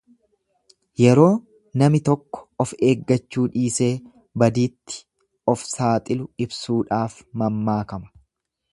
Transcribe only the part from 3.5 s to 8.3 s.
dhiisee badiitti of saaxilu ibsuudhaaf mammaakama.